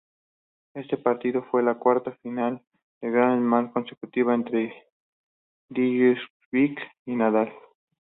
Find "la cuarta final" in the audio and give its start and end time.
1.61-2.59